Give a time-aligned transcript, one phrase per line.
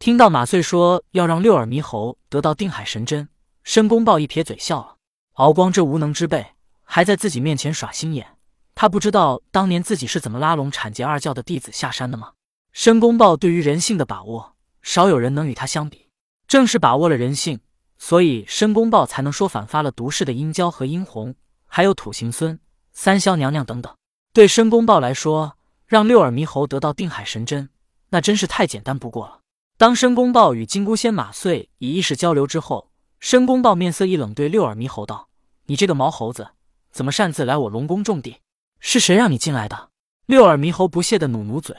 [0.00, 3.28] 听到马穗说要让六耳猕猴得到定海神针，
[3.64, 4.96] 申公豹一撇嘴笑了。
[5.34, 8.38] 敖光这无能之辈，还在自己面前耍心眼。
[8.74, 12.32] 他不知道当年自己是怎么拉拢产桀二教的弟子下山的吗？
[12.72, 16.08] 申公豹对于人性的把握，少有人能与他相比。
[16.48, 17.60] 正是把握了人性，
[17.98, 21.34] 所以申公豹才能说反发了毒誓的殷郊和殷红，
[21.66, 22.58] 还有土行孙、
[22.94, 23.94] 三霄娘娘等等。
[24.32, 27.68] 对申公豹来说，让六耳猕猴得到定海神针，
[28.08, 29.39] 那真是太简单不过了。
[29.80, 35.30] 当申公豹与金箍仙马穗以意识交流之后，申公豹面色一冷，对六耳猕猴道
[35.64, 36.50] ：“你这个毛猴子，
[36.90, 38.42] 怎么擅自来我龙宫种地？”
[38.78, 39.88] 是谁让你进来的？
[40.26, 41.74] 六耳猕猴不屑的努努嘴，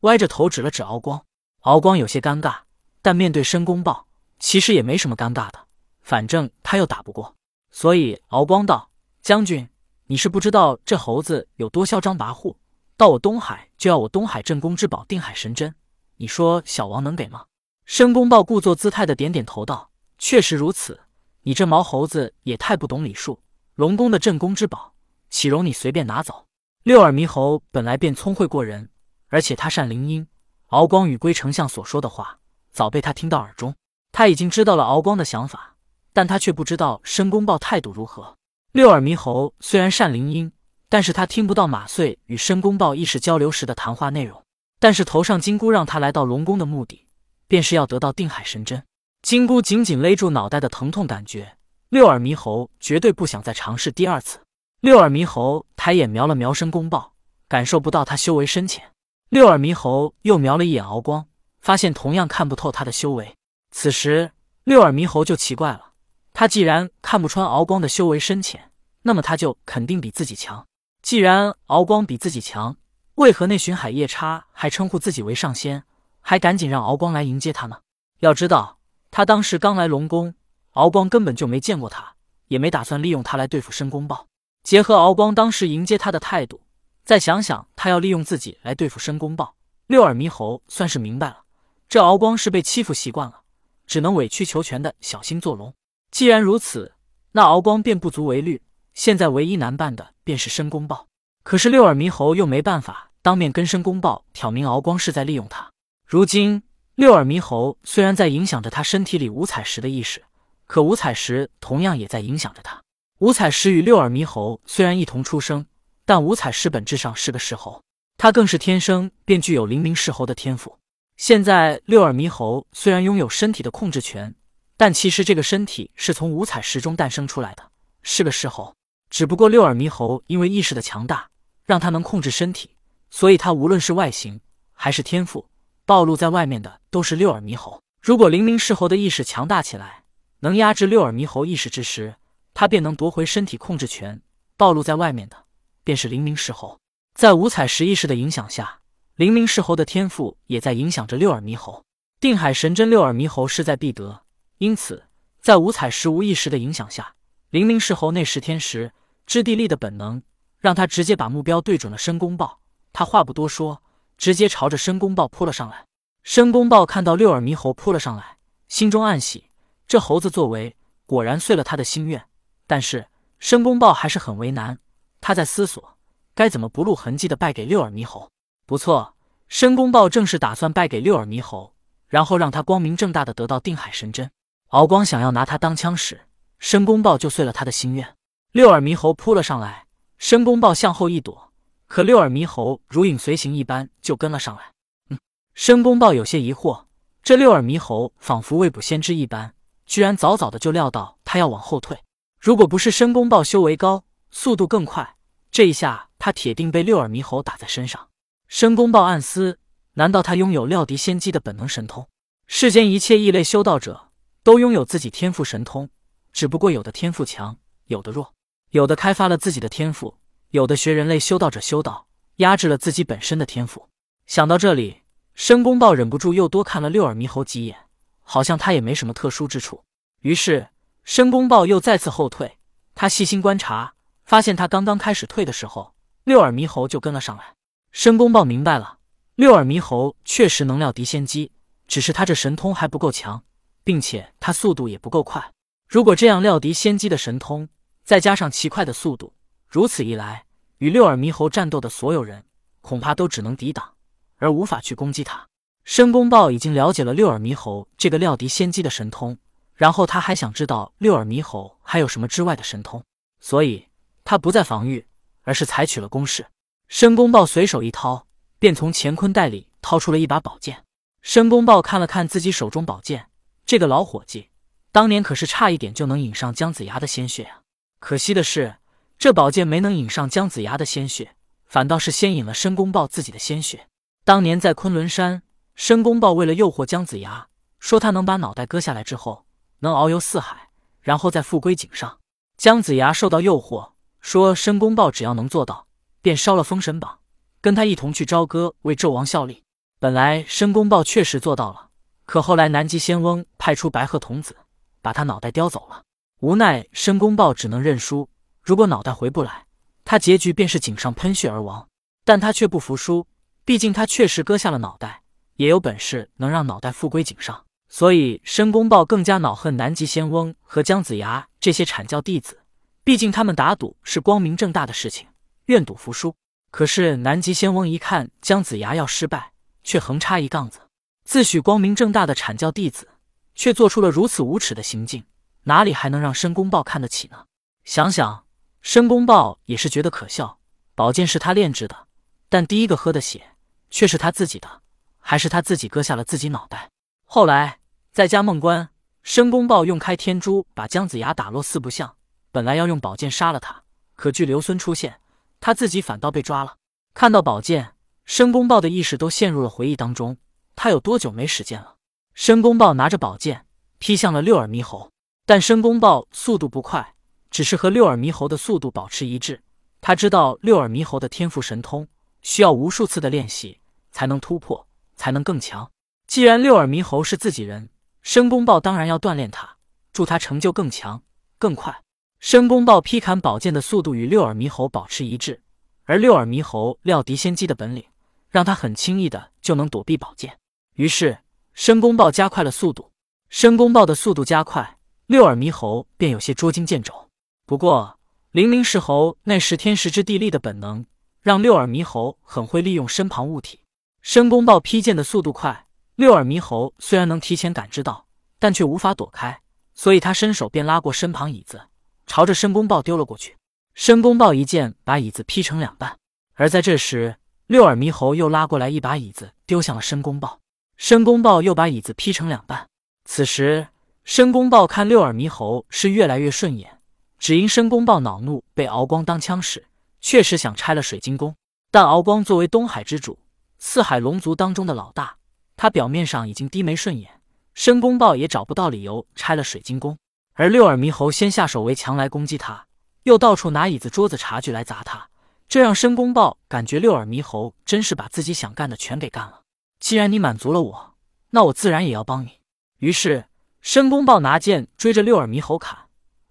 [0.00, 1.26] 歪着头指了指敖光。
[1.60, 2.60] 敖光有些尴尬，
[3.02, 4.06] 但面对申公豹，
[4.38, 5.66] 其实也没什么尴尬的，
[6.00, 7.36] 反正他又打不过。
[7.70, 8.90] 所以敖光道
[9.20, 9.68] ：“将军，
[10.06, 12.56] 你是不知道这猴子有多嚣张跋扈，
[12.96, 15.74] 到我东海就要我东海镇宫之宝定海神针，
[16.16, 17.44] 你说小王能给吗？”
[17.84, 21.00] 申公豹故作姿态的点点头道：“确实如此。
[21.42, 23.40] 你这毛猴子也太不懂礼数，
[23.74, 24.94] 龙宫的镇宫之宝。”
[25.28, 26.46] 岂容你随便拿走？
[26.82, 28.90] 六耳猕猴本来便聪慧过人，
[29.28, 30.26] 而且他善灵音。
[30.66, 32.38] 敖光与龟丞相所说的话，
[32.70, 33.74] 早被他听到耳中。
[34.12, 35.76] 他已经知道了敖光的想法，
[36.12, 38.36] 但他却不知道申公豹态度如何。
[38.72, 40.52] 六耳猕猴虽然善灵音，
[40.88, 44.42] 但是他听不到马穗与申公豹意识交流时的谈话内容。
[44.78, 47.06] 但是头上金箍让他来到龙宫的目的，
[47.52, 48.82] 便是要得到定海神针。
[49.20, 51.58] 金箍紧紧勒住脑袋的疼痛感觉，
[51.90, 54.38] 六耳猕猴绝对不想再尝试第二次。
[54.80, 57.12] 六耳猕猴抬眼瞄了瞄申公豹，
[57.48, 58.90] 感受不到他修为深浅。
[59.28, 61.26] 六耳猕猴又瞄了一眼敖光，
[61.60, 63.36] 发现同样看不透他的修为。
[63.70, 64.32] 此时，
[64.64, 65.92] 六耳猕猴就奇怪了：
[66.32, 68.70] 他既然看不穿敖光的修为深浅，
[69.02, 70.66] 那么他就肯定比自己强。
[71.02, 72.78] 既然敖光比自己强，
[73.16, 75.84] 为何那巡海夜叉还称呼自己为上仙，
[76.22, 77.80] 还赶紧让敖光来迎接他呢？
[78.20, 78.78] 要知道，
[79.10, 80.34] 他当时刚来龙宫，
[80.70, 82.14] 敖光根本就没见过他，
[82.48, 84.26] 也没打算利用他来对付申公豹。
[84.62, 86.62] 结合敖光当时迎接他的态度，
[87.04, 89.56] 再想想他要利用自己来对付申公豹，
[89.88, 91.42] 六耳猕猴算是明白了，
[91.88, 93.40] 这敖光是被欺负习惯了，
[93.86, 95.74] 只能委曲求全的小心做龙。
[96.12, 96.92] 既然如此，
[97.32, 98.62] 那敖光便不足为虑。
[98.94, 101.08] 现在唯一难办的便是申公豹，
[101.42, 105.71] 可是六耳猕猴又没办法当面跟申公豹挑明敖光是在利用他。
[106.12, 106.62] 如今
[106.94, 110.22] 六耳猕猴虽然在影响着他身体里五彩石的意识，
[110.66, 112.78] 可五彩石同样也在影响着他。
[113.20, 115.64] 五彩石与六耳猕猴虽然一同出生，
[116.04, 117.82] 但五彩石本质上是个石猴，
[118.18, 120.76] 它更是天生便具有灵明石猴的天赋。
[121.16, 124.34] 现在六耳猕猴虽然拥有身体的控制权，
[124.76, 127.62] 但其实这个身体是从五彩石中诞生出来的，
[128.02, 128.76] 是个石猴。
[129.08, 131.30] 只不过六耳猕猴因为意识的强大，
[131.64, 132.68] 让他能控制身体，
[133.08, 134.38] 所以他无论是外形
[134.74, 135.46] 还是天赋，
[135.84, 137.82] 暴露在外面的都是六耳猕猴。
[138.00, 140.04] 如果灵明石猴的意识强大起来，
[140.40, 142.16] 能压制六耳猕猴意识之时，
[142.54, 144.20] 他便能夺回身体控制权，
[144.56, 145.36] 暴露在外面的
[145.84, 146.78] 便是灵明石猴。
[147.14, 148.80] 在五彩石意识的影响下，
[149.16, 151.84] 灵明石猴的天赋也在影响着六耳猕猴。
[152.18, 154.22] 定海神针，六耳猕猴势在必得。
[154.58, 155.04] 因此，
[155.40, 157.14] 在五彩石无意识的影响下，
[157.50, 158.92] 灵明石猴那十天时
[159.26, 160.22] 知地利的本能，
[160.58, 162.60] 让他直接把目标对准了申公豹。
[162.92, 163.82] 他话不多说，
[164.22, 165.84] 直接朝着申公豹扑了上来。
[166.22, 168.36] 申公豹看到六耳猕猴扑了上来，
[168.68, 169.50] 心中暗喜，
[169.88, 172.24] 这猴子作为果然遂了他的心愿。
[172.68, 173.08] 但是
[173.40, 174.78] 申公豹还是很为难，
[175.20, 175.98] 他在思索
[176.36, 178.30] 该怎么不露痕迹的败给六耳猕猴。
[178.64, 179.16] 不错，
[179.48, 181.74] 申公豹正是打算败给六耳猕猴，
[182.06, 184.30] 然后让他光明正大的得到定海神针。
[184.68, 186.20] 敖光想要拿他当枪使，
[186.60, 188.14] 申公豹就遂了他的心愿。
[188.52, 189.86] 六耳猕猴扑了上来，
[190.18, 191.51] 申公豹向后一躲，
[191.92, 194.72] 可六耳猕猴如影随形一般就跟了上来。
[195.10, 195.18] 嗯，
[195.52, 196.86] 申公豹有些疑惑，
[197.22, 199.52] 这六耳猕猴仿佛未卜先知一般，
[199.84, 201.98] 居然早早的就料到他要往后退。
[202.40, 205.16] 如果不是申公豹修为高，速度更快，
[205.50, 208.08] 这一下他铁定被六耳猕猴打在身上。
[208.48, 209.58] 申公豹暗思：
[209.92, 212.08] 难道他拥有料敌先机的本能神通？
[212.46, 214.08] 世间一切异类修道者
[214.42, 215.90] 都拥有自己天赋神通，
[216.32, 218.32] 只不过有的天赋强，有的弱；
[218.70, 220.16] 有的开发了自己的天赋，
[220.52, 222.06] 有的学人类修道者修道，
[222.36, 223.88] 压制了自己本身的天赋。
[224.26, 225.00] 想到这里，
[225.34, 227.86] 申公豹忍不住又多看了六耳猕猴几眼，
[228.20, 229.82] 好像他也没什么特殊之处。
[230.20, 230.68] 于是。
[231.04, 232.58] 申公豹又再次后退，
[232.94, 233.94] 他细心观察，
[234.24, 237.56] 发现他刚刚开始退的时候，六耳猕猴就跟了上来。
[237.90, 238.98] 申公豹明白了，
[239.34, 241.50] 六耳猕猴确实能料敌先机，
[241.88, 243.42] 只是他这神通还不够强，
[243.82, 245.52] 并且他速度也不够快。
[245.88, 247.68] 如果这样料敌先机的神通，
[248.04, 249.34] 再加上奇快的速度，
[249.72, 250.44] 如此一来，
[250.76, 252.44] 与六耳猕猴战斗的所有人
[252.82, 253.94] 恐怕都只能抵挡，
[254.36, 255.46] 而无法去攻击他。
[255.86, 259.38] 申公豹已经了解了六耳猕猴这个料敌先机的神通，
[259.74, 263.02] 然后他还想知道六耳猕猴还有什么之外的神通，
[263.40, 263.88] 所以
[264.24, 265.06] 他不再防御，
[265.40, 266.46] 而是采取了攻势。
[266.88, 268.26] 申公豹随手一掏，
[268.58, 270.84] 便从乾坤袋里掏出了一把宝剑。
[271.22, 273.30] 申公豹看了看自己手中宝剑，
[273.64, 274.50] 这个老伙计
[274.90, 277.62] 当年可是差一点就能饮上姜子牙的鲜血啊！
[278.00, 278.76] 可惜的是，
[279.22, 283.86] 这宝剑没能引上姜子牙的鲜血，反倒是先引了申公豹自己的鲜血。
[284.24, 285.44] 当年在昆仑山。
[285.76, 287.46] 申公豹为了诱惑姜子牙，
[287.78, 289.46] 说他能把脑袋割下来之后，
[289.78, 290.70] 能遨游四海，
[291.02, 292.18] 然后再复归井上。
[292.56, 295.86] 姜子牙受到诱惑，说申公豹只要能做到，
[296.20, 297.20] 便烧了封神榜，
[297.60, 299.62] 跟他一同去朝歌为纣王效力。
[300.00, 301.90] 本来申公豹确实做到了，
[302.26, 304.56] 可后来南极仙翁派出白鹤童子，
[305.00, 306.02] 把他脑袋叼走了。
[306.40, 308.28] 无奈申公豹只能认输，
[308.62, 309.66] 如果脑袋回不来，
[310.04, 311.88] 他结局便是井上喷血而亡。
[312.24, 313.26] 但他却不服输，
[313.64, 315.22] 毕竟他确实割下了脑袋。
[315.56, 322.60] 也有本事能让脑袋复归井上，所以申公豹更加恼恨南极仙翁和姜子牙这些阐教弟子。
[323.04, 325.26] 毕竟他们打赌是光明正大的事情，
[325.66, 326.34] 愿赌服输。
[326.70, 330.78] 可是南极仙翁一看姜子牙要失败，却横插一杠子，
[331.24, 333.08] 自诩光明正大的阐教弟子，
[333.54, 335.24] 却做出了如此无耻的行径，
[335.64, 337.44] 哪里还能让申公豹看得起呢？
[337.84, 338.44] 想想
[338.82, 340.58] 申公豹也是觉得可笑。
[340.94, 342.08] 宝剑是他炼制的，
[342.48, 343.56] 但第一个喝的血
[343.88, 344.82] 却是他自己的。
[345.24, 346.90] 还是他自己割下了自己脑袋。
[347.24, 347.78] 后来
[348.10, 348.90] 在家梦关，
[349.22, 352.16] 申公豹用开天珠把姜子牙打落四不像，
[352.50, 353.84] 本来要用宝剑杀了他，
[354.16, 355.20] 可据刘孙出现，
[355.60, 356.74] 他自己反倒被抓了。
[357.14, 357.94] 看到宝剑，
[358.24, 360.36] 申公豹的意识都陷入了回忆当中。
[360.74, 361.94] 他有多久没使剑了？
[362.34, 363.64] 申公豹拿着宝剑
[363.98, 365.12] 劈向了六耳猕猴，
[365.46, 367.14] 但申公豹速度不快，
[367.52, 369.62] 只是和六耳猕猴的速度保持一致。
[370.00, 372.08] 他知道六耳猕猴的天赋神通
[372.40, 373.78] 需要无数次的练习
[374.10, 374.84] 才能突破。
[375.14, 375.88] 才能更强。
[376.26, 377.90] 既然六耳猕猴是自己人，
[378.22, 379.76] 申公豹当然要锻炼他，
[380.12, 381.22] 助他成就更强
[381.58, 382.02] 更快。
[382.40, 385.62] 申公豹劈砍宝剑的速度与六耳猕猴保持一致，
[386.06, 388.04] 而六耳猕猴料敌先机的本领，
[388.48, 390.58] 让他很轻易的就能躲避宝剑。
[390.94, 391.38] 于是
[391.72, 393.12] 申公豹加快了速度。
[393.48, 397.28] 申公豹的速度加快，六耳猕猴便有些捉襟见肘。
[397.64, 398.18] 不过
[398.50, 401.06] 灵明石猴那是天时之地利的本能，
[401.40, 403.80] 让六耳猕猴很会利用身旁物体。
[404.20, 405.86] 申公豹劈剑的速度快，
[406.16, 408.26] 六耳猕猴虽然能提前感知到，
[408.58, 409.60] 但却无法躲开，
[409.94, 411.88] 所以他伸手便拉过身旁椅子，
[412.26, 413.56] 朝着申公豹丢了过去。
[413.94, 416.16] 申公豹一剑把椅子劈成两半，
[416.54, 417.36] 而在这时，
[417.66, 420.60] 六耳猕猴又拉过来一把椅子丢向了申公豹，
[420.96, 422.86] 申公豹又把椅子劈成两半。
[423.24, 423.88] 此时，
[424.24, 426.98] 申公豹看六耳猕猴是越来越顺眼，
[427.42, 429.84] 只因申公豹恼怒被敖光当枪使，
[430.20, 431.56] 确实想拆了水晶宫，
[431.90, 433.36] 但敖光作为东海之主。
[433.80, 435.34] 四海龙族当中的老大，
[435.76, 437.40] 他表面上已经低眉顺眼，
[437.74, 440.16] 申公豹也找不到理由拆了水晶宫。
[440.52, 442.86] 而六耳猕猴先下手为强来攻击他，
[443.24, 445.28] 又到处拿椅子、桌子、茶具来砸他，
[445.66, 449.62] 这让申公豹感觉六耳猕猴真是把自己想干的全给干了。
[449.98, 451.14] 既然你满足了我，
[451.50, 452.60] 那我自然也要帮你。
[452.98, 453.46] 于是
[453.80, 455.98] 申公豹拿剑追着六耳猕猴砍，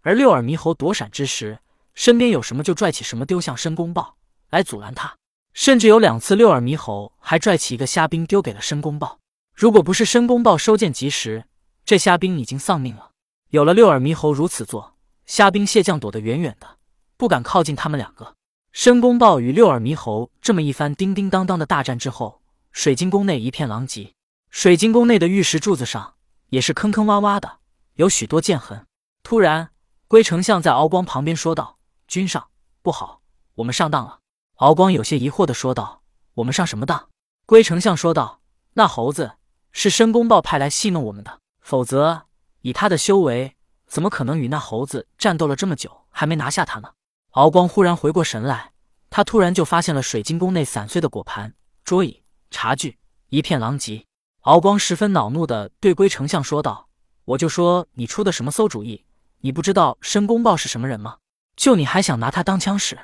[0.01, 1.59] 而六耳猕猴躲闪之时，
[1.93, 4.15] 身边有什么就拽起什么丢向申公豹
[4.49, 5.15] 来阻拦他。
[5.53, 9.19] 甚至有两次，六耳猕猴还拽起一个虾兵丢给了申公豹。
[9.53, 11.45] 如果不是申公豹收剑及时，
[11.83, 13.11] 这虾兵已经丧命了。
[13.49, 16.77] 有了六耳猕猴如此做，虾兵蟹将躲得远远的，
[17.17, 18.35] 不敢靠近他们两个。
[18.71, 24.13] 申公豹与六耳猕猴这么一番叮叮当当的大战之后，水晶宫内一片狼藉。
[24.49, 26.13] 水晶宫内的玉石柱子上
[26.49, 27.59] 也是坑坑洼洼的，
[27.95, 28.85] 有许多剑痕。
[29.21, 29.71] 突然，
[30.11, 32.49] 龟丞相在敖光旁边说道：“君上，
[32.81, 33.21] 不好，
[33.55, 34.19] 我们上当了。”
[34.59, 36.03] 敖光有些疑惑的说道
[36.35, 37.07] ：“我们上什么当？”
[37.47, 38.41] 龟丞相说道
[38.75, 39.37] ：“那猴子
[39.71, 42.23] 是申公豹派来戏弄我们的，否则
[42.59, 43.55] 以他的修为，
[43.87, 46.89] 怎么可能与那猴子战斗了这么久还没拿下他呢？”
[47.31, 48.73] 敖光忽然回过神来，
[49.09, 51.53] 他突然就发现了水晶宫内散碎的果盘、
[51.85, 52.99] 桌椅、茶具，
[53.29, 54.05] 一片狼藉。
[54.41, 56.89] 敖光十分恼怒的对龟丞相说道
[57.23, 59.05] ：“我就说你出的什么馊主意？
[59.41, 61.17] 你不知道申公豹是什么人吗？
[61.55, 62.97] 就你还想拿他当枪使？”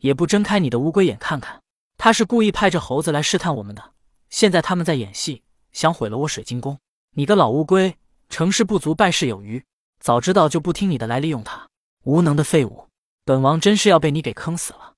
[0.00, 1.62] 也不睁开你的乌龟眼看看，
[1.96, 3.92] 他是故意派这猴子来试探我们的。
[4.30, 6.76] 现在他们在演戏，想毁了我水晶宫。
[7.14, 7.96] 你个老乌龟，
[8.28, 9.64] 成事不足败事有余，
[10.00, 11.68] 早知道就不听你的来利用他。
[12.02, 12.88] 无能的废物，
[13.24, 14.91] 本王真是要被你给坑死了。